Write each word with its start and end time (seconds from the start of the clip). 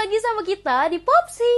lagi 0.00 0.16
sama 0.16 0.40
kita 0.40 0.88
di 0.88 0.96
Popsi. 0.96 1.56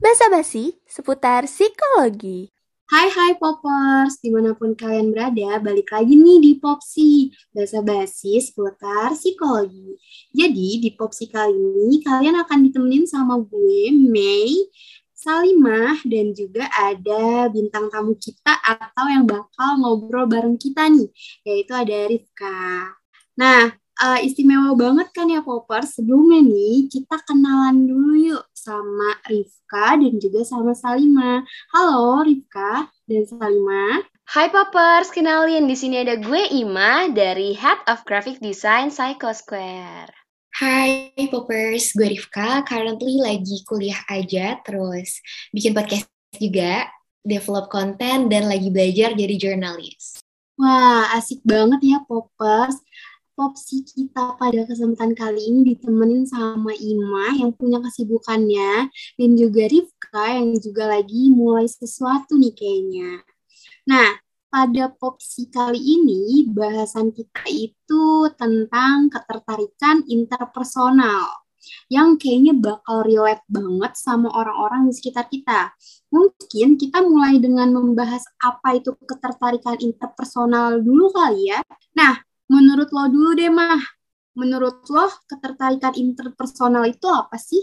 Basa-basi 0.00 0.72
seputar 0.88 1.44
psikologi. 1.44 2.48
Hai 2.88 3.12
hai 3.12 3.36
Poppers, 3.36 4.24
di 4.24 4.32
mana 4.32 4.56
pun 4.56 4.72
kalian 4.72 5.12
berada, 5.12 5.60
balik 5.60 5.92
lagi 5.92 6.16
nih 6.16 6.40
di 6.40 6.52
Popsi, 6.56 7.28
basa-basi 7.52 8.40
seputar 8.40 9.12
psikologi. 9.12 10.00
Jadi 10.32 10.80
di 10.80 10.96
Popsi 10.96 11.28
kali 11.28 11.52
ini 11.52 12.00
kalian 12.00 12.40
akan 12.40 12.64
ditemenin 12.64 13.04
sama 13.04 13.36
gue, 13.44 13.92
Mei, 13.92 14.64
Salimah, 15.12 16.00
dan 16.08 16.32
juga 16.32 16.64
ada 16.72 17.52
bintang 17.52 17.92
tamu 17.92 18.16
kita 18.16 18.64
atau 18.64 19.12
yang 19.12 19.28
bakal 19.28 19.76
ngobrol 19.84 20.24
bareng 20.24 20.56
kita 20.56 20.88
nih, 20.88 21.12
yaitu 21.44 21.76
ada 21.76 22.08
Rifka. 22.08 22.96
Nah, 23.36 23.76
uh, 24.00 24.18
istimewa 24.22 24.74
banget 24.74 25.10
kan 25.14 25.30
ya 25.30 25.44
Popper. 25.44 25.86
Sebelumnya 25.86 26.42
nih 26.42 26.90
kita 26.90 27.20
kenalan 27.26 27.86
dulu 27.86 28.12
yuk 28.34 28.44
sama 28.54 29.18
Rifka 29.28 29.98
dan 30.00 30.14
juga 30.18 30.40
sama 30.42 30.72
Salima. 30.74 31.44
Halo 31.70 32.24
Rifka 32.26 32.90
dan 33.06 33.22
Salima. 33.28 34.02
Hai 34.24 34.48
Poppers, 34.48 35.12
kenalin 35.12 35.68
di 35.68 35.76
sini 35.76 36.00
ada 36.00 36.16
gue 36.16 36.48
Ima 36.48 37.12
dari 37.12 37.52
Head 37.52 37.84
of 37.92 38.08
Graphic 38.08 38.40
Design 38.40 38.88
Psycho 38.88 39.36
Square. 39.36 40.08
Hai 40.56 41.12
Poppers, 41.28 41.92
gue 41.92 42.08
Rifka, 42.08 42.64
currently 42.64 43.20
lagi 43.20 43.60
kuliah 43.68 44.00
aja, 44.08 44.56
terus 44.64 45.20
bikin 45.52 45.76
podcast 45.76 46.08
juga, 46.40 46.88
develop 47.20 47.68
konten, 47.68 48.32
dan 48.32 48.48
lagi 48.48 48.72
belajar 48.72 49.12
jadi 49.12 49.36
jurnalis. 49.36 50.24
Wah, 50.56 51.12
asik 51.20 51.44
banget 51.44 51.84
ya 51.84 51.98
Poppers 52.08 52.80
popsi 53.34 53.82
kita 53.82 54.38
pada 54.38 54.62
kesempatan 54.64 55.12
kali 55.12 55.42
ini 55.50 55.74
ditemenin 55.74 56.24
sama 56.26 56.70
Ima 56.74 57.34
yang 57.34 57.50
punya 57.54 57.82
kesibukannya 57.82 58.88
dan 58.90 59.30
juga 59.34 59.66
Rifka 59.66 60.26
yang 60.38 60.54
juga 60.58 60.90
lagi 60.94 61.30
mulai 61.34 61.66
sesuatu 61.66 62.38
nih 62.38 62.54
kayaknya. 62.54 63.22
Nah, 63.90 64.22
pada 64.48 64.86
popsi 64.86 65.50
kali 65.50 65.82
ini 65.82 66.46
bahasan 66.46 67.10
kita 67.10 67.42
itu 67.50 68.30
tentang 68.38 69.10
ketertarikan 69.10 70.06
interpersonal 70.06 71.26
yang 71.88 72.20
kayaknya 72.20 72.54
bakal 72.54 73.02
relate 73.02 73.42
banget 73.48 73.92
sama 73.96 74.30
orang-orang 74.30 74.86
di 74.88 74.92
sekitar 74.94 75.26
kita. 75.26 75.72
Mungkin 76.12 76.76
kita 76.78 77.02
mulai 77.02 77.40
dengan 77.40 77.72
membahas 77.72 78.22
apa 78.40 78.78
itu 78.78 78.94
ketertarikan 78.94 79.80
interpersonal 79.80 80.78
dulu 80.78 81.10
kali 81.10 81.50
ya. 81.50 81.60
Nah, 81.98 82.20
lo 82.94 83.10
dulu 83.10 83.30
deh, 83.34 83.50
Mah. 83.50 83.82
Menurut 84.38 84.86
lo, 84.94 85.06
ketertarikan 85.30 85.94
interpersonal 85.98 86.86
itu 86.86 87.06
apa 87.10 87.34
sih? 87.34 87.62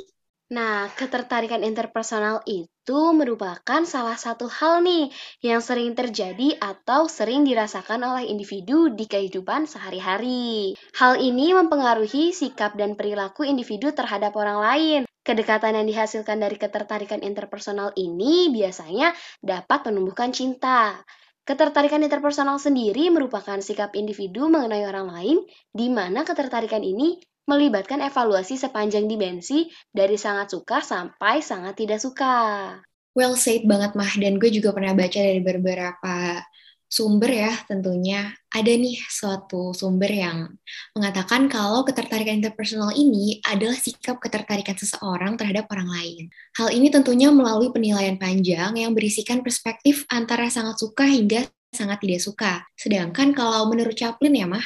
Nah, 0.51 0.91
ketertarikan 0.99 1.63
interpersonal 1.63 2.43
itu 2.43 2.99
merupakan 3.15 3.87
salah 3.87 4.19
satu 4.19 4.51
hal 4.51 4.83
nih 4.83 5.07
yang 5.39 5.63
sering 5.63 5.95
terjadi 5.95 6.59
atau 6.59 7.07
sering 7.07 7.47
dirasakan 7.47 8.03
oleh 8.03 8.27
individu 8.27 8.91
di 8.91 9.07
kehidupan 9.07 9.63
sehari-hari. 9.63 10.75
Hal 10.99 11.23
ini 11.23 11.55
mempengaruhi 11.55 12.35
sikap 12.35 12.75
dan 12.75 12.99
perilaku 12.99 13.47
individu 13.47 13.95
terhadap 13.95 14.35
orang 14.35 14.59
lain. 14.59 15.01
Kedekatan 15.23 15.79
yang 15.79 15.87
dihasilkan 15.87 16.43
dari 16.43 16.59
ketertarikan 16.59 17.23
interpersonal 17.23 17.95
ini 17.95 18.51
biasanya 18.51 19.15
dapat 19.39 19.87
menumbuhkan 19.87 20.35
cinta. 20.35 20.99
Ketertarikan 21.41 22.05
interpersonal 22.05 22.61
sendiri 22.61 23.09
merupakan 23.09 23.57
sikap 23.57 23.97
individu 23.97 24.45
mengenai 24.45 24.85
orang 24.85 25.09
lain, 25.09 25.37
di 25.73 25.89
mana 25.89 26.21
ketertarikan 26.21 26.85
ini 26.85 27.17
melibatkan 27.49 27.97
evaluasi 28.05 28.61
sepanjang 28.61 29.09
dimensi 29.09 29.65
dari 29.89 30.15
sangat 30.15 30.53
suka 30.53 30.85
sampai 30.85 31.41
sangat 31.41 31.73
tidak 31.81 31.97
suka. 31.97 32.77
Well 33.17 33.35
said 33.35 33.65
banget 33.67 33.97
Mah, 33.97 34.13
dan 34.21 34.37
gue 34.37 34.53
juga 34.53 34.71
pernah 34.71 34.93
baca 34.93 35.19
dari 35.19 35.41
beberapa 35.43 36.45
sumber 36.91 37.31
ya 37.31 37.55
tentunya 37.71 38.35
ada 38.51 38.67
nih 38.67 38.99
suatu 39.07 39.71
sumber 39.71 40.11
yang 40.11 40.51
mengatakan 40.91 41.47
kalau 41.47 41.87
ketertarikan 41.87 42.43
interpersonal 42.43 42.91
ini 42.91 43.39
adalah 43.47 43.79
sikap 43.79 44.19
ketertarikan 44.19 44.75
seseorang 44.75 45.39
terhadap 45.39 45.71
orang 45.71 45.87
lain. 45.87 46.23
Hal 46.59 46.67
ini 46.75 46.91
tentunya 46.91 47.31
melalui 47.31 47.71
penilaian 47.71 48.19
panjang 48.19 48.75
yang 48.75 48.91
berisikan 48.91 49.39
perspektif 49.39 50.03
antara 50.11 50.51
sangat 50.51 50.83
suka 50.83 51.07
hingga 51.07 51.47
sangat 51.71 52.03
tidak 52.03 52.19
suka. 52.19 52.53
Sedangkan 52.75 53.31
kalau 53.31 53.71
menurut 53.71 53.95
Chaplin 53.95 54.35
ya 54.35 54.43
mah, 54.43 54.63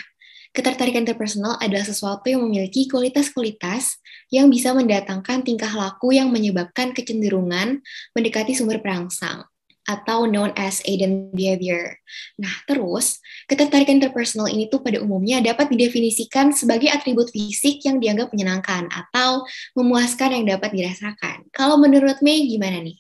ketertarikan 0.50 1.06
interpersonal 1.06 1.62
adalah 1.62 1.86
sesuatu 1.86 2.26
yang 2.26 2.42
memiliki 2.42 2.90
kualitas-kualitas 2.90 4.02
yang 4.34 4.50
bisa 4.50 4.74
mendatangkan 4.74 5.46
tingkah 5.46 5.70
laku 5.70 6.18
yang 6.18 6.34
menyebabkan 6.34 6.90
kecenderungan 6.98 7.86
mendekati 8.18 8.58
sumber 8.58 8.82
perangsang 8.82 9.46
atau 9.86 10.26
known 10.26 10.52
as 10.58 10.82
Aiden 10.84 11.30
behavior. 11.32 11.98
Nah, 12.42 12.52
terus 12.66 13.22
ketertarikan 13.46 14.02
interpersonal 14.02 14.50
ini 14.50 14.66
tuh 14.68 14.82
pada 14.82 15.00
umumnya 15.00 15.40
dapat 15.40 15.70
didefinisikan 15.70 16.52
sebagai 16.52 16.90
atribut 16.90 17.30
fisik 17.30 17.86
yang 17.86 18.02
dianggap 18.02 18.34
menyenangkan 18.34 18.90
atau 18.90 19.46
memuaskan 19.78 20.42
yang 20.42 20.58
dapat 20.58 20.74
dirasakan. 20.74 21.46
Kalau 21.54 21.78
menurut 21.78 22.20
Mei 22.26 22.50
gimana 22.50 22.82
nih? 22.82 22.98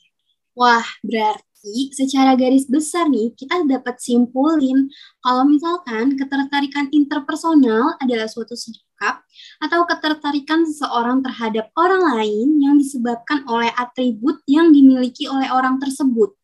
Wah, 0.55 0.85
berarti 1.03 1.91
secara 1.91 2.37
garis 2.37 2.69
besar 2.69 3.09
nih 3.09 3.33
kita 3.33 3.65
dapat 3.65 3.97
simpulin 3.97 4.87
kalau 5.25 5.43
misalkan 5.49 6.13
ketertarikan 6.13 6.87
interpersonal 6.93 7.97
adalah 7.99 8.29
suatu 8.29 8.53
sikap 8.53 9.25
atau 9.59 9.83
ketertarikan 9.89 10.63
seseorang 10.63 11.25
terhadap 11.25 11.73
orang 11.75 12.05
lain 12.15 12.61
yang 12.61 12.77
disebabkan 12.79 13.43
oleh 13.49 13.73
atribut 13.75 14.39
yang 14.47 14.69
dimiliki 14.71 15.27
oleh 15.27 15.49
orang 15.51 15.81
tersebut 15.81 16.37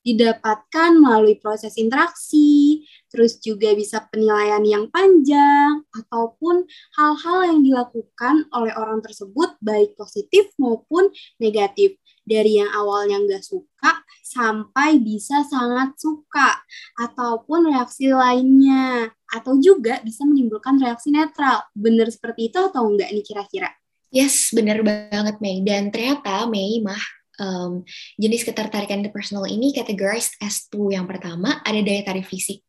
didapatkan 0.00 0.96
melalui 0.96 1.36
proses 1.36 1.76
interaksi, 1.76 2.84
terus 3.12 3.36
juga 3.42 3.76
bisa 3.76 4.04
penilaian 4.08 4.64
yang 4.64 4.88
panjang, 4.88 5.84
ataupun 5.92 6.64
hal-hal 6.96 7.38
yang 7.52 7.60
dilakukan 7.60 8.48
oleh 8.54 8.72
orang 8.76 9.04
tersebut 9.04 9.56
baik 9.60 9.96
positif 9.98 10.48
maupun 10.56 11.12
negatif. 11.36 12.00
Dari 12.20 12.62
yang 12.62 12.70
awalnya 12.70 13.18
nggak 13.26 13.42
suka 13.42 14.06
sampai 14.22 15.02
bisa 15.02 15.42
sangat 15.44 15.98
suka, 15.98 16.62
ataupun 17.00 17.74
reaksi 17.74 18.12
lainnya, 18.12 19.10
atau 19.34 19.58
juga 19.58 19.98
bisa 20.06 20.22
menimbulkan 20.22 20.78
reaksi 20.78 21.10
netral. 21.10 21.66
Benar 21.74 22.06
seperti 22.12 22.52
itu 22.52 22.58
atau 22.60 22.86
enggak 22.86 23.10
nih 23.10 23.24
kira-kira? 23.26 23.70
Yes, 24.10 24.50
benar 24.54 24.82
banget 24.82 25.38
Mei. 25.38 25.62
Dan 25.62 25.90
ternyata 25.90 26.46
Mei 26.46 26.78
mah 26.82 27.19
um, 27.40 27.82
jenis 28.20 28.44
ketertarikan 28.44 29.00
interpersonal 29.00 29.48
ini 29.48 29.72
categorized 29.72 30.36
as 30.44 30.68
two. 30.68 30.92
Yang 30.92 31.16
pertama 31.16 31.64
ada 31.64 31.80
daya 31.80 32.04
tarik 32.04 32.28
fisik 32.28 32.60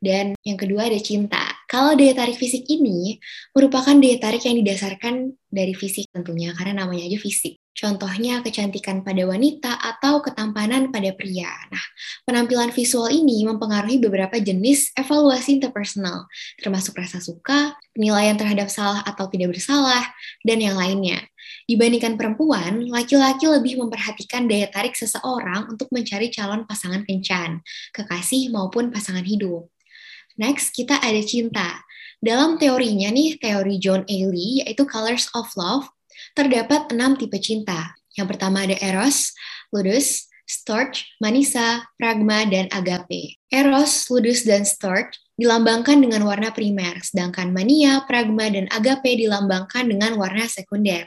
dan 0.00 0.32
yang 0.42 0.58
kedua 0.58 0.88
ada 0.88 0.98
cinta. 1.00 1.42
Kalau 1.66 1.98
daya 1.98 2.14
tarik 2.14 2.38
fisik 2.38 2.64
ini 2.70 3.18
merupakan 3.52 3.94
daya 3.98 4.16
tarik 4.16 4.42
yang 4.46 4.56
didasarkan 4.62 5.34
dari 5.50 5.74
fisik 5.74 6.08
tentunya 6.14 6.54
karena 6.54 6.84
namanya 6.84 7.10
aja 7.10 7.18
fisik. 7.20 7.58
Contohnya 7.76 8.40
kecantikan 8.40 9.04
pada 9.04 9.28
wanita 9.28 9.76
atau 9.76 10.24
ketampanan 10.24 10.88
pada 10.88 11.12
pria. 11.12 11.52
Nah, 11.68 11.84
penampilan 12.24 12.72
visual 12.72 13.12
ini 13.12 13.44
mempengaruhi 13.44 14.00
beberapa 14.00 14.40
jenis 14.40 14.96
evaluasi 14.96 15.60
interpersonal, 15.60 16.24
termasuk 16.56 16.96
rasa 16.96 17.20
suka, 17.20 17.76
penilaian 17.92 18.32
terhadap 18.32 18.72
salah 18.72 19.04
atau 19.04 19.28
tidak 19.28 19.52
bersalah, 19.52 20.08
dan 20.40 20.64
yang 20.64 20.80
lainnya. 20.80 21.20
Dibandingkan 21.66 22.14
perempuan, 22.14 22.86
laki-laki 22.86 23.50
lebih 23.50 23.82
memperhatikan 23.82 24.46
daya 24.46 24.70
tarik 24.70 24.94
seseorang 24.94 25.66
untuk 25.66 25.90
mencari 25.90 26.30
calon 26.30 26.62
pasangan 26.62 27.02
kencan, 27.02 27.62
kekasih 27.90 28.54
maupun 28.54 28.94
pasangan 28.94 29.26
hidup. 29.26 29.66
Next, 30.38 30.70
kita 30.72 31.02
ada 31.02 31.18
cinta. 31.26 31.82
Dalam 32.22 32.56
teorinya 32.56 33.10
nih, 33.10 33.36
teori 33.42 33.82
John 33.82 34.06
Ailey, 34.06 34.62
yaitu 34.62 34.86
Colors 34.86 35.26
of 35.34 35.50
Love, 35.58 35.90
Terdapat 36.36 36.92
enam 36.92 37.16
tipe 37.16 37.36
cinta. 37.40 37.96
Yang 38.16 38.36
pertama 38.36 38.64
ada 38.64 38.76
Eros, 38.80 39.32
Ludus, 39.72 40.28
Storch, 40.44 41.04
Manisa, 41.20 41.84
Pragma, 42.00 42.44
dan 42.48 42.68
Agape. 42.72 43.36
Eros, 43.52 44.08
Ludus, 44.08 44.44
dan 44.44 44.64
Storch 44.64 45.16
dilambangkan 45.36 46.00
dengan 46.00 46.24
warna 46.24 46.52
primer, 46.52 47.00
sedangkan 47.04 47.52
Mania, 47.52 48.04
Pragma, 48.08 48.48
dan 48.48 48.68
Agape 48.72 49.20
dilambangkan 49.20 49.84
dengan 49.84 50.16
warna 50.16 50.48
sekunder. 50.48 51.04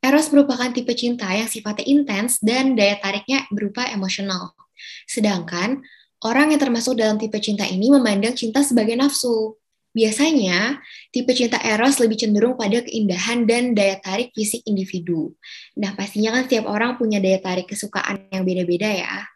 Eros 0.00 0.32
merupakan 0.32 0.72
tipe 0.72 0.96
cinta 0.96 1.28
yang 1.28 1.44
sifatnya 1.44 1.84
intens 1.84 2.40
dan 2.40 2.72
daya 2.72 2.96
tariknya 2.96 3.44
berupa 3.52 3.84
emosional. 3.92 4.56
Sedangkan 5.04 5.84
orang 6.24 6.56
yang 6.56 6.60
termasuk 6.60 6.96
dalam 6.96 7.20
tipe 7.20 7.36
cinta 7.36 7.68
ini 7.68 7.92
memandang 7.92 8.32
cinta 8.32 8.64
sebagai 8.64 8.96
nafsu. 8.96 9.60
Biasanya, 9.90 10.78
tipe 11.10 11.34
cinta 11.34 11.58
eros 11.60 11.98
lebih 11.98 12.14
cenderung 12.14 12.54
pada 12.54 12.78
keindahan 12.80 13.42
dan 13.42 13.74
daya 13.74 13.98
tarik 13.98 14.30
fisik 14.32 14.62
individu. 14.62 15.34
Nah, 15.74 15.98
pastinya 15.98 16.30
kan 16.30 16.46
setiap 16.46 16.70
orang 16.70 16.94
punya 16.94 17.18
daya 17.18 17.42
tarik 17.42 17.66
kesukaan 17.66 18.30
yang 18.30 18.46
beda-beda 18.46 18.86
ya. 18.86 19.26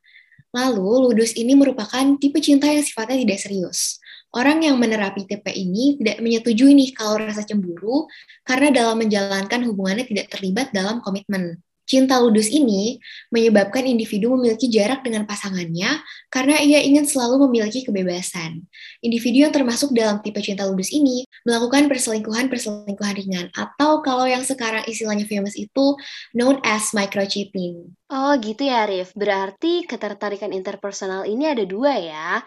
Lalu, 0.55 1.11
ludus 1.11 1.35
ini 1.35 1.59
merupakan 1.59 2.07
tipe 2.23 2.39
cinta 2.39 2.71
yang 2.71 2.87
sifatnya 2.87 3.19
tidak 3.27 3.39
serius. 3.43 3.99
Orang 4.35 4.67
yang 4.67 4.83
menerapi 4.83 5.31
tipe 5.31 5.55
ini 5.55 5.95
tidak 6.03 6.19
menyetujui 6.19 6.75
nih 6.75 6.91
kalau 6.91 7.23
rasa 7.23 7.47
cemburu 7.47 8.11
karena 8.43 8.75
dalam 8.75 8.99
menjalankan 8.99 9.63
hubungannya 9.63 10.11
tidak 10.11 10.35
terlibat 10.35 10.75
dalam 10.75 10.99
komitmen. 10.99 11.63
Cinta 11.85 12.17
ludus 12.17 12.49
ini 12.49 12.97
menyebabkan 13.29 13.85
individu 13.85 14.33
memiliki 14.33 14.73
jarak 14.73 15.05
dengan 15.05 15.29
pasangannya 15.29 16.01
karena 16.33 16.57
ia 16.65 16.81
ingin 16.81 17.05
selalu 17.05 17.45
memiliki 17.45 17.85
kebebasan. 17.85 18.65
Individu 19.05 19.45
yang 19.45 19.53
termasuk 19.53 19.93
dalam 19.93 20.25
tipe 20.25 20.41
cinta 20.41 20.65
ludus 20.65 20.89
ini 20.89 21.29
melakukan 21.45 21.85
perselingkuhan-perselingkuhan 21.93 23.15
ringan 23.21 23.47
atau 23.53 24.01
kalau 24.01 24.25
yang 24.25 24.41
sekarang 24.41 24.81
istilahnya 24.89 25.29
famous 25.29 25.61
itu 25.61 25.93
known 26.33 26.57
as 26.65 26.89
micro-cheating. 26.97 27.93
Oh 28.09 28.33
gitu 28.41 28.65
ya 28.65 28.89
Rif, 28.89 29.13
berarti 29.13 29.85
ketertarikan 29.85 30.57
interpersonal 30.57 31.29
ini 31.29 31.53
ada 31.53 31.69
dua 31.69 32.01
ya. 32.01 32.41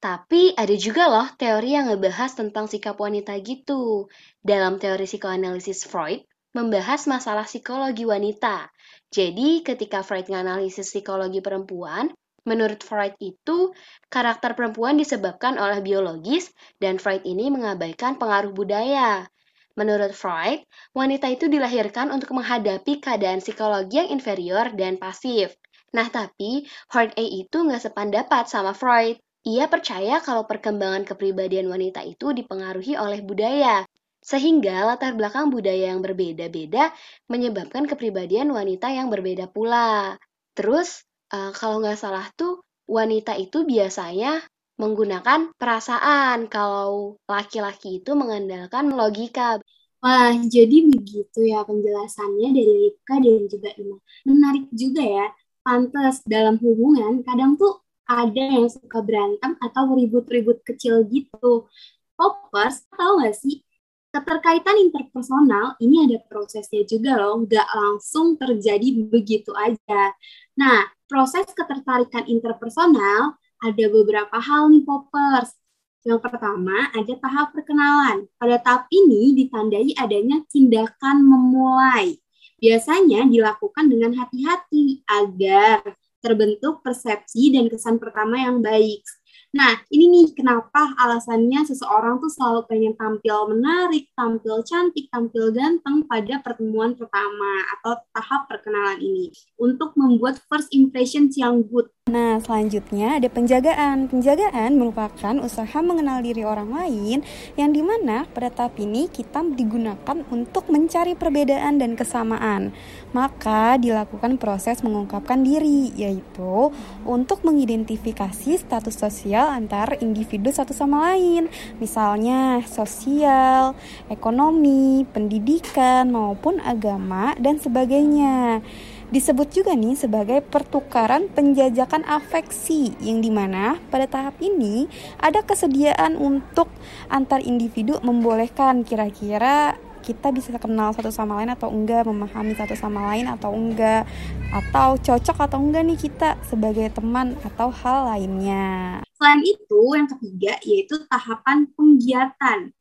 Tapi 0.00 0.56
ada 0.56 0.72
juga 0.80 1.12
loh 1.12 1.28
teori 1.36 1.76
yang 1.76 1.92
ngebahas 1.92 2.32
tentang 2.32 2.64
sikap 2.72 2.96
wanita 2.96 3.36
gitu. 3.44 4.08
Dalam 4.40 4.80
teori 4.80 5.04
psikoanalisis 5.04 5.84
Freud, 5.84 6.24
membahas 6.56 7.04
masalah 7.04 7.44
psikologi 7.44 8.08
wanita. 8.08 8.72
Jadi, 9.12 9.60
ketika 9.60 10.00
Freud 10.00 10.24
menganalisis 10.32 10.88
psikologi 10.88 11.44
perempuan, 11.44 12.08
menurut 12.48 12.80
Freud 12.80 13.12
itu 13.20 13.76
karakter 14.08 14.56
perempuan 14.56 14.96
disebabkan 14.96 15.60
oleh 15.60 15.84
biologis 15.84 16.48
dan 16.80 16.96
Freud 16.96 17.20
ini 17.28 17.52
mengabaikan 17.52 18.16
pengaruh 18.16 18.56
budaya. 18.56 19.28
Menurut 19.76 20.16
Freud, 20.16 20.64
wanita 20.96 21.28
itu 21.28 21.46
dilahirkan 21.46 22.08
untuk 22.08 22.32
menghadapi 22.34 23.04
keadaan 23.04 23.44
psikologi 23.44 24.00
yang 24.00 24.08
inferior 24.10 24.72
dan 24.74 24.96
pasif. 24.96 25.54
Nah, 25.92 26.08
tapi 26.08 26.64
A 26.96 27.04
itu 27.20 27.56
nggak 27.60 27.84
sependapat 27.84 28.48
sama 28.48 28.72
Freud. 28.72 29.20
Ia 29.40 29.72
percaya 29.72 30.20
kalau 30.20 30.44
perkembangan 30.44 31.08
kepribadian 31.08 31.72
wanita 31.72 32.04
itu 32.04 32.36
dipengaruhi 32.36 32.92
oleh 33.00 33.24
budaya, 33.24 33.88
sehingga 34.20 34.84
latar 34.84 35.16
belakang 35.16 35.48
budaya 35.48 35.96
yang 35.96 36.04
berbeda-beda 36.04 36.92
menyebabkan 37.24 37.88
kepribadian 37.88 38.52
wanita 38.52 38.92
yang 38.92 39.08
berbeda 39.08 39.48
pula. 39.48 40.20
Terus, 40.52 41.08
uh, 41.32 41.56
kalau 41.56 41.80
nggak 41.80 41.96
salah 41.96 42.28
tuh, 42.36 42.60
wanita 42.84 43.32
itu 43.40 43.64
biasanya 43.64 44.44
menggunakan 44.76 45.56
perasaan, 45.56 46.44
kalau 46.52 47.16
laki-laki 47.24 48.04
itu 48.04 48.12
mengandalkan 48.12 48.92
logika. 48.92 49.56
Wah, 50.04 50.36
jadi 50.36 50.84
begitu 50.84 51.48
ya 51.48 51.64
penjelasannya 51.64 52.48
dari 52.52 52.72
Rika 52.92 53.16
dan 53.20 53.44
juga 53.48 53.68
Ima. 53.76 53.96
Menarik 54.28 54.68
juga 54.72 55.00
ya, 55.04 55.26
pantas 55.64 56.24
dalam 56.28 56.60
hubungan 56.60 57.24
kadang 57.24 57.56
tuh 57.56 57.80
ada 58.10 58.42
yang 58.42 58.66
suka 58.66 58.98
berantem 59.06 59.54
atau 59.62 59.94
ribut-ribut 59.94 60.66
kecil 60.66 61.06
gitu. 61.06 61.70
Popers, 62.18 62.82
tahu 62.90 63.22
nggak 63.22 63.36
sih, 63.38 63.62
keterkaitan 64.10 64.76
interpersonal 64.82 65.78
ini 65.78 66.10
ada 66.10 66.18
prosesnya 66.26 66.82
juga 66.82 67.14
loh, 67.16 67.46
nggak 67.46 67.68
langsung 67.70 68.34
terjadi 68.34 69.06
begitu 69.06 69.54
aja. 69.54 70.10
Nah, 70.58 70.90
proses 71.06 71.46
ketertarikan 71.54 72.26
interpersonal 72.26 73.38
ada 73.62 73.84
beberapa 73.88 74.36
hal 74.42 74.74
nih 74.74 74.82
poppers. 74.82 75.54
Yang 76.00 76.20
pertama, 76.26 76.90
ada 76.96 77.12
tahap 77.20 77.52
perkenalan. 77.52 78.24
Pada 78.40 78.56
tahap 78.58 78.88
ini 78.88 79.36
ditandai 79.36 79.92
adanya 80.00 80.40
tindakan 80.48 81.22
memulai. 81.22 82.16
Biasanya 82.60 83.28
dilakukan 83.28 83.88
dengan 83.88 84.16
hati-hati 84.16 85.04
agar 85.08 85.96
terbentuk 86.20 86.84
persepsi 86.84 87.52
dan 87.52 87.66
kesan 87.66 87.96
pertama 87.96 88.38
yang 88.40 88.60
baik. 88.60 89.02
Nah, 89.50 89.82
ini 89.90 90.06
nih 90.06 90.26
kenapa 90.38 90.94
alasannya 90.94 91.66
seseorang 91.66 92.22
tuh 92.22 92.30
selalu 92.30 92.70
pengen 92.70 92.94
tampil 92.94 93.50
menarik, 93.50 94.06
tampil 94.14 94.62
cantik, 94.62 95.10
tampil 95.10 95.50
ganteng 95.50 96.06
pada 96.06 96.38
pertemuan 96.38 96.94
pertama 96.94 97.66
atau 97.78 97.98
tahap 98.14 98.46
perkenalan 98.46 99.02
ini 99.02 99.34
untuk 99.58 99.98
membuat 99.98 100.38
first 100.46 100.70
impressions 100.70 101.34
yang 101.34 101.66
good. 101.66 101.90
Nah, 102.10 102.42
selanjutnya 102.42 103.22
ada 103.22 103.30
penjagaan. 103.30 104.10
Penjagaan 104.10 104.74
merupakan 104.74 105.30
usaha 105.46 105.78
mengenal 105.78 106.18
diri 106.26 106.42
orang 106.42 106.74
lain 106.74 107.22
yang 107.54 107.70
di 107.70 107.86
mana 107.86 108.26
pada 108.34 108.50
tahap 108.50 108.82
ini 108.82 109.06
kita 109.06 109.46
digunakan 109.54 110.18
untuk 110.26 110.66
mencari 110.74 111.14
perbedaan 111.14 111.78
dan 111.78 111.94
kesamaan. 111.94 112.74
Maka 113.14 113.78
dilakukan 113.78 114.42
proses 114.42 114.82
mengungkapkan 114.82 115.46
diri, 115.46 115.94
yaitu 115.94 116.74
untuk 117.06 117.46
mengidentifikasi 117.46 118.58
status 118.58 118.98
sosial 118.98 119.46
antar 119.46 119.94
individu 120.02 120.50
satu 120.50 120.74
sama 120.74 121.14
lain, 121.14 121.46
misalnya 121.78 122.58
sosial, 122.66 123.78
ekonomi, 124.10 125.06
pendidikan, 125.14 126.10
maupun 126.10 126.58
agama, 126.58 127.38
dan 127.38 127.62
sebagainya. 127.62 128.66
Disebut 129.10 129.50
juga 129.50 129.74
nih 129.74 129.98
sebagai 129.98 130.38
pertukaran 130.38 131.26
penjajakan 131.34 132.06
afeksi 132.06 132.94
yang 133.02 133.18
di 133.18 133.26
mana 133.26 133.74
pada 133.90 134.06
tahap 134.06 134.38
ini 134.38 134.86
ada 135.18 135.42
kesediaan 135.42 136.14
untuk 136.14 136.70
antar 137.10 137.42
individu 137.42 137.98
membolehkan 138.06 138.86
kira-kira 138.86 139.74
kita 140.00 140.30
bisa 140.30 140.54
kenal 140.62 140.94
satu 140.94 141.10
sama 141.10 141.42
lain 141.42 141.52
atau 141.52 141.68
enggak, 141.74 142.06
memahami 142.06 142.54
satu 142.54 142.72
sama 142.78 143.12
lain 143.12 143.28
atau 143.28 143.52
enggak, 143.52 144.08
atau 144.48 144.96
cocok 144.96 145.36
atau 145.44 145.58
enggak 145.60 145.84
nih 145.84 145.98
kita 145.98 146.40
sebagai 146.48 146.88
teman 146.94 147.36
atau 147.44 147.68
hal 147.68 148.14
lainnya. 148.14 149.02
Selain 149.18 149.42
itu, 149.44 149.80
yang 149.92 150.08
ketiga 150.08 150.56
yaitu 150.64 151.04
tahapan 151.04 151.68
penggiatan, 151.76 152.72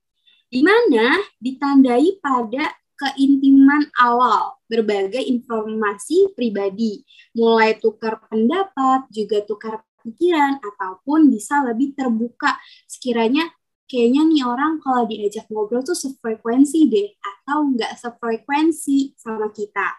di 0.48 0.62
mana 0.64 1.20
ditandai 1.44 2.24
pada 2.24 2.79
keintiman 3.00 3.88
awal 3.96 4.60
berbagai 4.68 5.24
informasi 5.24 6.36
pribadi, 6.36 7.01
mulai 7.34 7.80
tukar 7.80 8.19
pendapat, 8.28 9.07
juga 9.10 9.40
tukar 9.48 9.81
pikiran, 10.04 10.60
ataupun 10.60 11.31
bisa 11.31 11.63
lebih 11.63 11.96
terbuka 11.96 12.60
sekiranya 12.86 13.48
kayaknya 13.90 14.22
nih 14.30 14.44
orang 14.46 14.78
kalau 14.84 15.10
diajak 15.10 15.50
ngobrol 15.50 15.81
tuh 15.81 15.98
sefrekuensi 15.98 16.86
deh 16.92 17.10
atau 17.18 17.74
nggak 17.74 17.98
sefrekuensi 17.98 19.18
sama 19.18 19.50
kita. 19.50 19.98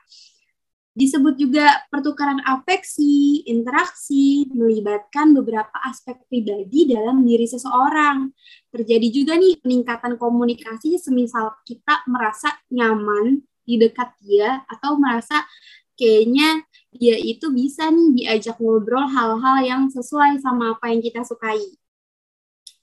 Disebut 0.91 1.39
juga 1.39 1.87
pertukaran 1.87 2.43
afeksi, 2.43 3.47
interaksi, 3.47 4.51
melibatkan 4.51 5.31
beberapa 5.31 5.79
aspek 5.87 6.19
pribadi 6.27 6.91
dalam 6.91 7.23
diri 7.23 7.47
seseorang. 7.47 8.35
Terjadi 8.75 9.09
juga 9.15 9.39
nih 9.39 9.63
peningkatan 9.63 10.19
komunikasi 10.19 10.99
semisal 10.99 11.55
kita 11.63 12.03
merasa 12.11 12.51
nyaman 12.75 13.39
di 13.63 13.79
dekat 13.79 14.19
dia 14.19 14.67
atau 14.67 14.99
merasa 14.99 15.47
kayaknya 15.95 16.67
dia 16.91 17.15
itu 17.15 17.55
bisa 17.55 17.87
nih 17.87 18.11
diajak 18.19 18.59
ngobrol 18.59 19.07
hal-hal 19.07 19.63
yang 19.63 19.83
sesuai 19.87 20.43
sama 20.43 20.75
apa 20.75 20.91
yang 20.91 20.99
kita 20.99 21.23
sukai 21.23 21.63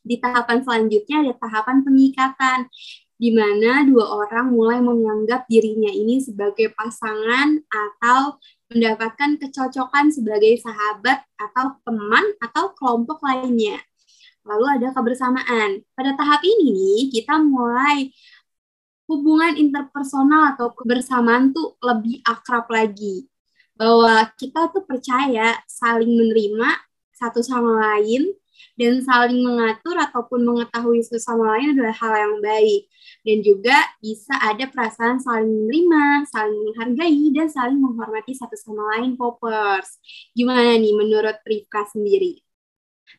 di 0.07 0.15
tahapan 0.23 0.63
selanjutnya 0.63 1.27
ada 1.27 1.33
tahapan 1.35 1.83
pengikatan, 1.83 2.59
di 3.17 3.33
mana 3.33 3.81
dua 3.81 4.05
orang 4.05 4.53
mulai 4.53 4.77
menganggap 4.77 5.49
dirinya 5.49 5.89
ini 5.89 6.21
sebagai 6.21 6.69
pasangan 6.77 7.57
atau 7.65 8.37
mendapatkan 8.69 9.41
kecocokan 9.41 10.13
sebagai 10.13 10.61
sahabat 10.61 11.25
atau 11.33 11.81
teman 11.81 12.25
atau 12.37 12.77
kelompok 12.77 13.25
lainnya. 13.25 13.81
Lalu 14.45 14.65
ada 14.79 14.87
kebersamaan. 14.93 15.81
Pada 15.97 16.13
tahap 16.13 16.45
ini 16.45 17.09
kita 17.09 17.41
mulai 17.41 18.13
hubungan 19.09 19.57
interpersonal 19.57 20.53
atau 20.55 20.71
kebersamaan 20.77 21.51
tuh 21.51 21.75
lebih 21.81 22.21
akrab 22.21 22.69
lagi. 22.69 23.25
Bahwa 23.73 24.29
kita 24.37 24.69
tuh 24.69 24.85
percaya 24.85 25.57
saling 25.65 26.09
menerima 26.09 26.69
satu 27.17 27.41
sama 27.41 27.81
lain 27.81 28.29
dan 28.77 29.01
saling 29.01 29.41
mengatur 29.41 29.97
ataupun 29.97 30.45
mengetahui 30.45 31.01
sesama 31.01 31.57
lain 31.57 31.77
adalah 31.77 31.93
hal 31.97 32.13
yang 32.13 32.35
baik 32.41 32.89
dan 33.27 33.43
juga 33.43 33.75
bisa 33.99 34.31
ada 34.39 34.71
perasaan 34.71 35.19
saling 35.19 35.67
menerima, 35.67 36.31
saling 36.31 36.61
menghargai 36.71 37.23
dan 37.35 37.51
saling 37.51 37.75
menghormati 37.75 38.31
satu 38.31 38.55
sama 38.55 38.95
lain 38.95 39.19
poppers. 39.19 39.99
Gimana 40.31 40.79
nih 40.79 40.95
menurut 40.95 41.35
Rifka 41.43 41.83
sendiri? 41.91 42.39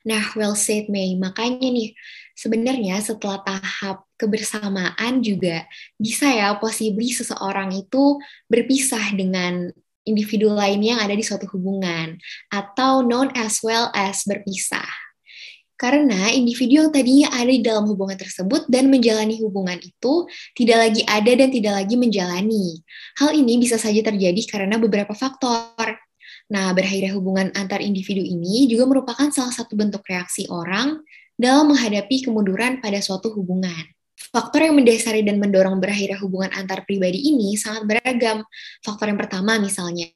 Nah, 0.08 0.32
well 0.32 0.56
said 0.56 0.88
May. 0.88 1.12
Makanya 1.20 1.68
nih, 1.68 1.92
sebenarnya 2.32 3.04
setelah 3.04 3.44
tahap 3.44 4.08
kebersamaan 4.16 5.20
juga 5.20 5.68
bisa 6.00 6.32
ya 6.32 6.56
possibly 6.56 7.12
seseorang 7.12 7.76
itu 7.76 8.16
berpisah 8.48 9.12
dengan 9.12 9.68
individu 10.08 10.48
lain 10.48 10.80
yang 10.80 11.04
ada 11.04 11.12
di 11.12 11.20
suatu 11.20 11.44
hubungan 11.52 12.16
atau 12.48 13.04
known 13.04 13.28
as 13.36 13.60
well 13.60 13.92
as 13.92 14.24
berpisah. 14.24 14.88
Karena 15.78 16.34
individu 16.34 16.82
yang 16.82 16.90
tadinya 16.90 17.30
ada 17.30 17.54
di 17.54 17.62
dalam 17.62 17.86
hubungan 17.86 18.18
tersebut 18.18 18.66
dan 18.66 18.90
menjalani 18.90 19.38
hubungan 19.38 19.78
itu 19.78 20.26
tidak 20.58 20.90
lagi 20.90 21.06
ada 21.06 21.32
dan 21.38 21.48
tidak 21.54 21.72
lagi 21.78 21.94
menjalani. 21.94 22.82
Hal 23.22 23.30
ini 23.30 23.62
bisa 23.62 23.78
saja 23.78 24.02
terjadi 24.02 24.42
karena 24.50 24.74
beberapa 24.82 25.14
faktor. 25.14 25.94
Nah, 26.50 26.74
berakhirnya 26.74 27.14
hubungan 27.14 27.54
antar 27.54 27.78
individu 27.78 28.26
ini 28.26 28.66
juga 28.66 28.90
merupakan 28.90 29.30
salah 29.30 29.54
satu 29.54 29.78
bentuk 29.78 30.02
reaksi 30.02 30.50
orang 30.50 30.98
dalam 31.38 31.70
menghadapi 31.70 32.26
kemunduran 32.26 32.82
pada 32.82 32.98
suatu 32.98 33.30
hubungan. 33.30 33.97
Faktor 34.18 34.66
yang 34.66 34.74
mendasari 34.74 35.22
dan 35.22 35.38
mendorong 35.38 35.78
berakhirnya 35.78 36.18
hubungan 36.18 36.50
antar 36.58 36.82
pribadi 36.82 37.22
ini 37.30 37.54
sangat 37.54 37.86
beragam. 37.86 38.42
Faktor 38.82 39.14
yang 39.14 39.16
pertama 39.16 39.62
misalnya, 39.62 40.10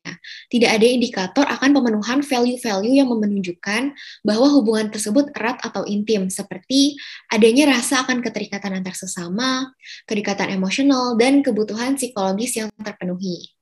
tidak 0.50 0.74
ada 0.74 0.86
indikator 0.90 1.46
akan 1.46 1.70
pemenuhan 1.70 2.18
value-value 2.20 2.98
yang 2.98 3.06
menunjukkan 3.06 3.94
bahwa 4.26 4.48
hubungan 4.58 4.90
tersebut 4.90 5.30
erat 5.38 5.62
atau 5.62 5.86
intim, 5.86 6.26
seperti 6.26 6.98
adanya 7.30 7.78
rasa 7.78 8.02
akan 8.02 8.26
keterikatan 8.26 8.82
antar 8.82 8.98
sesama, 8.98 9.70
kedekatan 10.10 10.50
emosional, 10.50 11.14
dan 11.14 11.40
kebutuhan 11.40 11.94
psikologis 11.94 12.58
yang 12.58 12.74
terpenuhi. 12.82 13.54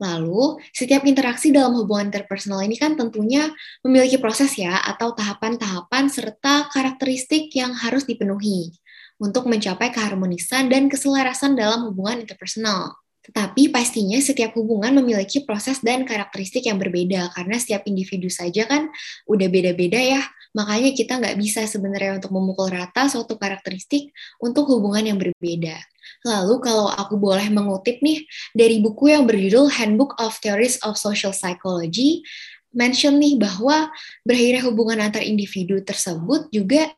Lalu, 0.00 0.58
setiap 0.74 1.06
interaksi 1.06 1.54
dalam 1.54 1.78
hubungan 1.78 2.10
interpersonal 2.10 2.64
ini 2.64 2.74
kan 2.74 2.98
tentunya 2.98 3.52
memiliki 3.86 4.18
proses 4.18 4.56
ya, 4.56 4.82
atau 4.82 5.14
tahapan-tahapan 5.14 6.10
serta 6.10 6.72
karakteristik 6.72 7.52
yang 7.54 7.70
harus 7.76 8.02
dipenuhi 8.08 8.81
untuk 9.22 9.46
mencapai 9.46 9.94
keharmonisan 9.94 10.66
dan 10.66 10.90
keselarasan 10.90 11.54
dalam 11.54 11.86
hubungan 11.86 12.26
interpersonal. 12.26 12.98
Tetapi 13.22 13.70
pastinya 13.70 14.18
setiap 14.18 14.58
hubungan 14.58 14.98
memiliki 14.98 15.46
proses 15.46 15.78
dan 15.78 16.02
karakteristik 16.02 16.66
yang 16.66 16.82
berbeda 16.82 17.30
karena 17.38 17.54
setiap 17.54 17.86
individu 17.86 18.26
saja 18.26 18.66
kan 18.66 18.90
udah 19.30 19.46
beda-beda 19.46 20.02
ya. 20.02 20.22
Makanya 20.58 20.90
kita 20.90 21.22
nggak 21.22 21.38
bisa 21.38 21.62
sebenarnya 21.70 22.18
untuk 22.18 22.34
memukul 22.34 22.74
rata 22.74 23.06
suatu 23.06 23.38
karakteristik 23.38 24.10
untuk 24.42 24.66
hubungan 24.74 25.14
yang 25.14 25.18
berbeda. 25.22 25.78
Lalu 26.26 26.54
kalau 26.58 26.90
aku 26.90 27.14
boleh 27.14 27.46
mengutip 27.46 28.02
nih 28.02 28.26
dari 28.58 28.82
buku 28.82 29.14
yang 29.14 29.22
berjudul 29.24 29.70
Handbook 29.70 30.18
of 30.18 30.34
Theories 30.42 30.82
of 30.82 30.98
Social 30.98 31.30
Psychology, 31.30 32.26
mention 32.74 33.22
nih 33.22 33.38
bahwa 33.38 33.86
berakhirnya 34.26 34.66
hubungan 34.66 34.98
antar 34.98 35.22
individu 35.22 35.78
tersebut 35.80 36.50
juga 36.50 36.90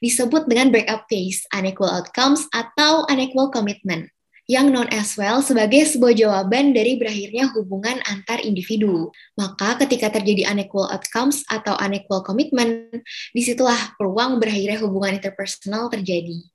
disebut 0.00 0.46
dengan 0.50 0.70
breakup 0.70 1.08
phase, 1.08 1.44
unequal 1.54 1.90
outcomes, 1.90 2.46
atau 2.52 3.06
unequal 3.08 3.50
commitment 3.50 4.08
yang 4.48 4.72
known 4.72 4.88
as 4.88 5.12
well 5.20 5.44
sebagai 5.44 5.84
sebuah 5.84 6.16
jawaban 6.16 6.72
dari 6.72 6.96
berakhirnya 6.96 7.52
hubungan 7.52 8.00
antar 8.08 8.40
individu. 8.40 9.12
Maka 9.36 9.76
ketika 9.84 10.08
terjadi 10.08 10.48
unequal 10.48 10.88
outcomes 10.88 11.44
atau 11.52 11.76
unequal 11.76 12.24
commitment, 12.24 13.04
di 13.36 13.44
situlah 13.44 13.92
peluang 14.00 14.40
berakhirnya 14.40 14.80
hubungan 14.80 15.20
interpersonal 15.20 15.92
terjadi. 15.92 16.48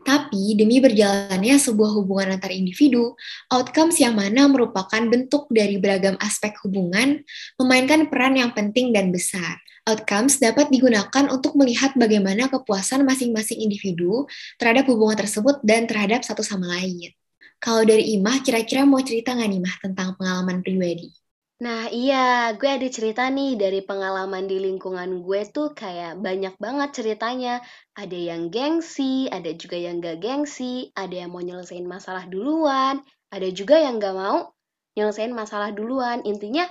Tapi 0.00 0.56
demi 0.56 0.80
berjalannya 0.80 1.60
sebuah 1.60 1.92
hubungan 2.00 2.40
antar 2.40 2.48
individu, 2.48 3.12
outcomes 3.52 4.00
yang 4.00 4.16
mana 4.16 4.48
merupakan 4.48 5.00
bentuk 5.04 5.44
dari 5.52 5.76
beragam 5.76 6.16
aspek 6.24 6.56
hubungan 6.64 7.20
memainkan 7.60 8.08
peran 8.08 8.40
yang 8.40 8.56
penting 8.56 8.96
dan 8.96 9.12
besar. 9.12 9.60
Outcomes 9.84 10.40
dapat 10.40 10.72
digunakan 10.72 11.28
untuk 11.28 11.52
melihat 11.56 11.92
bagaimana 11.96 12.48
kepuasan 12.48 13.04
masing-masing 13.04 13.60
individu 13.60 14.24
terhadap 14.56 14.88
hubungan 14.88 15.20
tersebut 15.20 15.60
dan 15.60 15.84
terhadap 15.84 16.24
satu 16.24 16.40
sama 16.40 16.80
lain. 16.80 17.12
Kalau 17.60 17.84
dari 17.84 18.16
Imah, 18.16 18.40
kira-kira 18.40 18.88
mau 18.88 19.04
cerita 19.04 19.36
nggak 19.36 19.48
nih 19.52 19.60
Mah 19.60 19.76
tentang 19.84 20.16
pengalaman 20.16 20.64
pribadi? 20.64 21.19
Nah 21.60 21.92
iya, 21.92 22.56
gue 22.56 22.70
ada 22.76 22.88
cerita 22.88 23.28
nih 23.28 23.52
dari 23.60 23.84
pengalaman 23.84 24.48
di 24.48 24.56
lingkungan 24.64 25.20
gue 25.20 25.40
tuh 25.52 25.76
kayak 25.76 26.16
banyak 26.16 26.56
banget 26.56 26.90
ceritanya. 26.96 27.60
Ada 27.92 28.16
yang 28.16 28.48
gengsi, 28.48 29.28
ada 29.28 29.52
juga 29.52 29.76
yang 29.76 30.00
gak 30.00 30.24
gengsi, 30.24 30.88
ada 30.96 31.12
yang 31.20 31.30
mau 31.36 31.44
nyelesain 31.44 31.84
masalah 31.84 32.24
duluan, 32.32 33.04
ada 33.28 33.48
juga 33.52 33.76
yang 33.76 34.00
gak 34.00 34.16
mau 34.16 34.56
nyelesain 34.96 35.36
masalah 35.36 35.68
duluan. 35.76 36.24
Intinya 36.24 36.64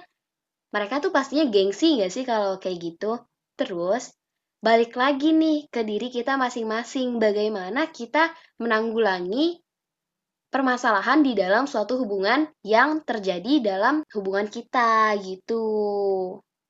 mereka 0.73 0.97
tuh 0.97 1.13
pastinya 1.13 1.45
gengsi 1.53 2.01
gak 2.01 2.09
sih 2.09 2.25
kalau 2.25 2.57
kayak 2.57 2.81
gitu? 2.81 3.21
Terus, 3.61 4.09
balik 4.65 4.97
lagi 4.97 5.37
nih 5.37 5.69
ke 5.69 5.85
diri 5.85 6.09
kita 6.09 6.33
masing-masing. 6.33 7.21
Bagaimana 7.21 7.93
kita 7.93 8.33
menanggulangi 8.57 9.61
permasalahan 10.49 11.21
di 11.21 11.37
dalam 11.37 11.69
suatu 11.69 12.01
hubungan 12.01 12.49
yang 12.65 13.05
terjadi 13.05 13.61
dalam 13.61 14.01
hubungan 14.13 14.49
kita 14.49 15.13
gitu. 15.21 15.65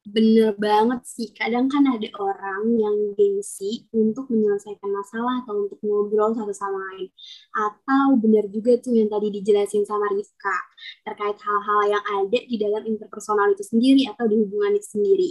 Bener 0.09 0.57
banget 0.57 1.05
sih, 1.05 1.29
kadang 1.35 1.69
kan 1.69 1.85
ada 1.85 2.09
orang 2.17 2.65
yang 2.81 2.97
gengsi 3.13 3.85
untuk 3.93 4.31
menyelesaikan 4.31 4.89
masalah 4.89 5.43
atau 5.45 5.67
untuk 5.67 5.79
ngobrol 5.85 6.33
satu 6.33 6.55
sama 6.55 6.79
lain. 6.91 7.11
Atau 7.53 8.17
bener 8.17 8.47
juga 8.49 8.79
tuh 8.81 8.95
yang 8.95 9.11
tadi 9.11 9.27
dijelasin 9.29 9.85
sama 9.85 10.09
Rizka, 10.15 10.55
terkait 11.05 11.37
hal-hal 11.37 11.81
yang 11.99 12.03
ada 12.25 12.39
di 12.41 12.55
dalam 12.57 12.83
interpersonal 12.89 13.53
itu 13.53 13.61
sendiri 13.67 14.07
atau 14.09 14.25
di 14.25 14.35
hubungan 14.39 14.79
itu 14.79 14.87
sendiri. 14.97 15.29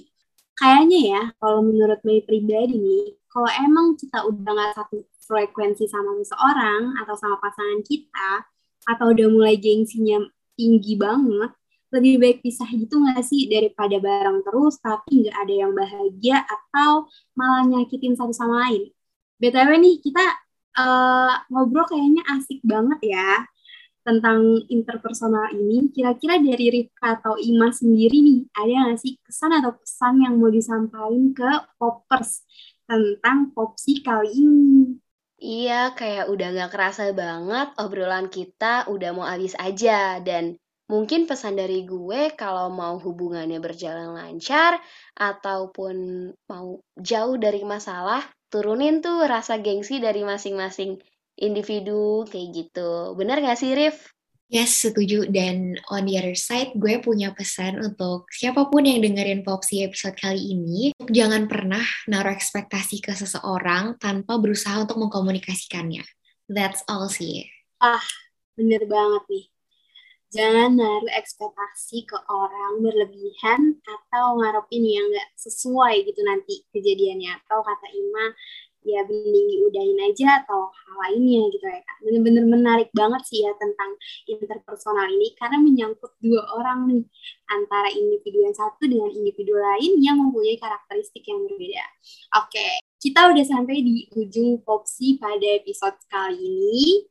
Kayaknya 0.55 1.00
ya, 1.00 1.23
kalau 1.43 1.61
menurut 1.64 1.99
Mei 2.07 2.23
pribadi 2.23 2.76
nih, 2.78 3.19
kalau 3.31 3.50
emang 3.62 3.95
kita 3.99 4.26
udah 4.26 4.52
gak 4.52 4.73
satu 4.78 5.07
frekuensi 5.29 5.85
sama 5.85 6.17
seseorang 6.17 6.97
atau 7.05 7.15
sama 7.15 7.37
pasangan 7.37 7.85
kita, 7.85 8.49
atau 8.89 9.13
udah 9.13 9.29
mulai 9.29 9.61
gengsinya 9.61 10.25
tinggi 10.57 10.97
banget, 10.97 11.53
lebih 11.93 12.21
baik 12.21 12.39
pisah 12.45 12.69
gitu 12.69 13.01
nggak 13.01 13.25
sih 13.25 13.49
daripada 13.49 13.97
bareng 13.97 14.45
terus 14.45 14.77
tapi 14.81 15.25
nggak 15.25 15.37
ada 15.37 15.55
yang 15.55 15.73
bahagia 15.73 16.45
atau 16.45 17.09
malah 17.33 17.65
nyakitin 17.65 18.17
satu 18.17 18.33
sama 18.33 18.69
lain. 18.69 18.93
BTW 19.41 19.71
nih 19.81 19.97
kita 20.03 20.25
uh, 20.77 21.33
ngobrol 21.49 21.87
kayaknya 21.89 22.27
asik 22.37 22.61
banget 22.67 23.01
ya 23.15 23.47
tentang 24.05 24.65
interpersonal 24.73 25.53
ini. 25.53 25.93
Kira-kira 25.93 26.41
dari 26.41 26.73
Rifka 26.73 27.21
atau 27.21 27.37
Ima 27.37 27.69
sendiri 27.73 28.25
nih, 28.25 28.41
ada 28.57 28.73
nggak 28.89 29.01
sih 29.01 29.21
kesan 29.21 29.53
atau 29.53 29.77
pesan 29.77 30.25
yang 30.25 30.41
mau 30.41 30.49
disampaikan 30.49 31.37
ke 31.37 31.51
poppers 31.77 32.45
tentang 32.89 33.53
popsi 33.53 34.01
kali 34.01 34.33
ini? 34.33 34.97
Iya, 35.38 35.95
kayak 35.99 36.25
udah 36.33 36.47
gak 36.59 36.71
kerasa 36.75 37.02
banget 37.23 37.68
obrolan 37.83 38.26
kita 38.37 38.87
udah 38.95 39.11
mau 39.16 39.26
habis 39.33 39.54
aja. 39.59 40.18
Dan 40.28 40.45
Mungkin 40.88 41.28
pesan 41.28 41.61
dari 41.61 41.85
gue 41.85 42.33
kalau 42.33 42.73
mau 42.73 42.97
hubungannya 42.97 43.61
berjalan 43.61 44.16
lancar 44.16 44.80
ataupun 45.21 45.97
mau 46.49 46.80
jauh 46.97 47.37
dari 47.37 47.61
masalah, 47.61 48.25
turunin 48.49 49.04
tuh 49.04 49.28
rasa 49.28 49.61
gengsi 49.61 50.00
dari 50.00 50.25
masing-masing 50.25 50.97
individu 51.37 52.25
kayak 52.25 52.49
gitu. 52.57 53.12
Bener 53.21 53.37
gak 53.45 53.61
sih, 53.61 53.76
Rif? 53.76 53.97
Yes, 54.49 54.81
setuju. 54.81 55.28
Dan 55.28 55.76
on 55.93 56.09
the 56.09 56.17
other 56.17 56.33
side, 56.33 56.73
gue 56.73 57.05
punya 57.05 57.37
pesan 57.37 57.85
untuk 57.85 58.33
siapa 58.33 58.64
pun 58.73 58.81
yang 58.81 59.05
dengerin 59.05 59.45
Popsi 59.45 59.85
episode 59.85 60.17
kali 60.17 60.57
ini, 60.57 60.97
jangan 61.12 61.45
pernah 61.45 61.85
naruh 62.09 62.33
ekspektasi 62.33 63.05
ke 63.05 63.12
seseorang 63.12 64.00
tanpa 64.00 64.40
berusaha 64.40 64.88
untuk 64.88 64.97
mengkomunikasikannya. 65.05 66.00
That's 66.49 66.81
all 66.88 67.12
sih. 67.12 67.45
Ah, 67.76 68.00
bener 68.57 68.88
banget 68.88 69.25
nih 69.28 69.47
jangan 70.28 70.76
naruh 70.76 71.12
ekspektasi 71.17 72.05
ke 72.05 72.19
orang 72.28 72.85
berlebihan 72.85 73.81
atau 73.81 74.37
ngarepin 74.37 74.85
yang 74.85 75.09
nggak 75.09 75.28
sesuai 75.40 76.05
gitu 76.05 76.21
nanti 76.21 76.69
kejadiannya 76.69 77.33
atau 77.45 77.64
kata 77.64 77.88
Ima 77.97 78.26
ya 78.87 79.03
mending 79.07 79.47
diudahin 79.53 79.99
aja 80.07 80.43
atau 80.45 80.71
hal 80.71 80.95
lainnya 81.07 81.49
gitu 81.51 81.67
ya 81.67 81.81
kak. 81.83 81.99
Bener-bener 82.05 82.45
menarik 82.47 82.91
banget 82.95 83.23
sih 83.27 83.43
ya 83.43 83.53
tentang 83.59 83.95
interpersonal 84.27 85.07
ini 85.11 85.35
karena 85.39 85.59
menyangkut 85.59 86.13
dua 86.23 86.43
orang 86.59 86.89
nih 86.91 87.05
antara 87.51 87.89
individu 87.95 88.45
yang 88.45 88.57
satu 88.57 88.85
dengan 88.87 89.11
individu 89.11 89.57
lain 89.57 89.99
yang 90.03 90.17
mempunyai 90.19 90.59
karakteristik 90.59 91.25
yang 91.27 91.43
berbeda. 91.47 91.85
Oke 92.39 92.83
kita 92.99 93.31
udah 93.31 93.45
sampai 93.47 93.79
di 93.81 94.11
ujung 94.19 94.59
popsi 94.67 95.17
pada 95.23 95.47
episode 95.55 95.99
kali 96.11 96.43
ini. 96.43 97.07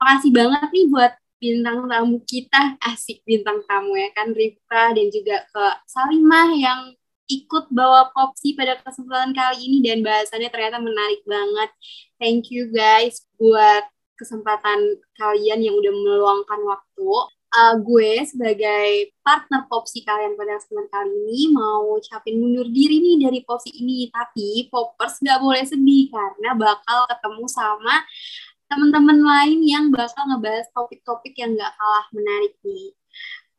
Makasih 0.00 0.32
banget 0.32 0.68
nih 0.72 0.86
buat 0.88 1.12
bintang 1.36 1.84
tamu 1.86 2.18
kita. 2.24 2.80
Asik 2.80 3.20
bintang 3.28 3.60
tamu 3.68 3.94
ya 3.94 4.08
kan 4.16 4.32
Rifka 4.32 4.96
dan 4.96 5.06
juga 5.12 5.44
ke 5.52 5.64
Salimah 5.84 6.48
yang 6.56 6.80
ikut 7.28 7.68
bawa 7.68 8.08
popsi 8.16 8.56
pada 8.56 8.80
kesempatan 8.80 9.36
kali 9.36 9.60
ini 9.60 9.78
dan 9.84 10.00
bahasannya 10.00 10.48
ternyata 10.48 10.80
menarik 10.80 11.20
banget. 11.28 11.70
Thank 12.16 12.48
you 12.48 12.72
guys 12.72 13.22
buat 13.36 13.84
kesempatan 14.16 14.98
kalian 15.14 15.60
yang 15.62 15.76
udah 15.76 15.92
meluangkan 15.92 16.60
waktu. 16.64 17.10
Uh, 17.48 17.80
gue 17.80 18.28
sebagai 18.28 19.08
partner 19.24 19.64
popsi 19.72 20.04
kalian 20.04 20.36
pada 20.36 20.60
kesempatan 20.60 20.88
kali 20.92 21.16
ini 21.16 21.40
mau 21.56 21.96
ucapin 21.96 22.36
mundur 22.36 22.68
diri 22.68 23.00
nih 23.00 23.16
dari 23.28 23.40
popsi 23.44 23.72
ini. 23.76 24.08
Tapi 24.08 24.68
poppers 24.72 25.20
nggak 25.20 25.40
boleh 25.40 25.64
sedih 25.64 26.08
karena 26.12 26.56
bakal 26.56 27.08
ketemu 27.08 27.44
sama 27.48 28.04
teman-teman 28.68 29.18
lain 29.24 29.60
yang 29.64 29.84
bakal 29.88 30.28
ngebahas 30.28 30.68
topik-topik 30.76 31.32
yang 31.40 31.56
gak 31.56 31.72
kalah 31.72 32.06
menarik 32.12 32.52
nih. 32.60 32.92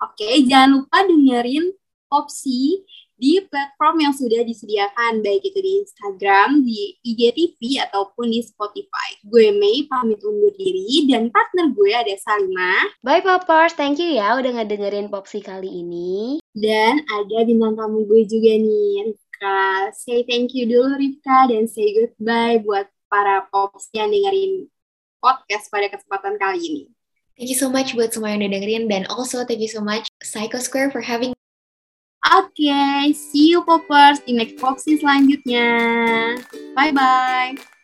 Oke, 0.06 0.30
jangan 0.46 0.70
lupa 0.80 1.02
dengerin 1.02 1.74
opsi 2.14 2.86
di 3.20 3.44
platform 3.52 4.00
yang 4.00 4.16
sudah 4.16 4.48
disediakan, 4.48 5.20
baik 5.20 5.44
itu 5.44 5.60
di 5.60 5.72
Instagram, 5.84 6.64
di 6.64 6.96
IGTV, 7.04 7.84
ataupun 7.92 8.32
di 8.32 8.40
Spotify. 8.40 9.20
Gue 9.28 9.52
Mei 9.52 9.84
pamit 9.92 10.24
undur 10.24 10.56
diri, 10.56 11.04
dan 11.12 11.28
partner 11.28 11.76
gue 11.76 11.92
ada 11.92 12.16
Salima. 12.16 12.88
Bye 13.04 13.20
Poppers, 13.20 13.76
thank 13.76 14.00
you 14.00 14.08
ya 14.08 14.40
udah 14.40 14.56
ngedengerin 14.56 15.12
Popsi 15.12 15.44
kali 15.44 15.68
ini. 15.68 16.40
Dan 16.56 17.04
ada 17.12 17.44
bintang 17.44 17.76
tamu 17.76 18.08
gue 18.08 18.24
juga 18.24 18.56
nih, 18.56 19.12
Rifka. 19.12 19.92
Say 19.92 20.24
thank 20.24 20.56
you 20.56 20.64
dulu 20.66 20.96
Rifka, 20.96 21.52
dan 21.52 21.68
say 21.68 21.92
goodbye 21.92 22.64
buat 22.64 22.88
para 23.12 23.44
Pops 23.52 23.92
yang 23.92 24.08
dengerin 24.16 24.72
podcast 25.20 25.68
pada 25.68 25.92
kesempatan 25.92 26.40
kali 26.40 26.62
ini. 26.64 26.84
Thank 27.40 27.56
you 27.56 27.60
so 27.60 27.72
much 27.72 27.96
buat 27.96 28.12
semua 28.12 28.36
yang 28.36 28.44
udah 28.44 28.52
dengerin 28.52 28.92
dan 28.92 29.08
also 29.08 29.48
thank 29.48 29.64
you 29.64 29.72
so 29.72 29.80
much 29.80 30.12
Psycho 30.20 30.60
Square 30.60 30.92
for 30.92 31.00
having 31.00 31.32
Oke, 32.20 32.52
okay, 32.52 33.16
see 33.16 33.56
you 33.56 33.64
poppers 33.64 34.20
di 34.28 34.36
next 34.36 34.60
boxing 34.60 35.00
selanjutnya. 35.00 35.72
Bye-bye. 36.76 37.79